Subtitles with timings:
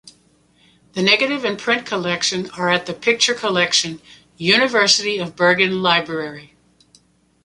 [0.93, 4.01] The negative and print collection are at The Picture Collection,
[4.35, 6.55] University of Bergen Library.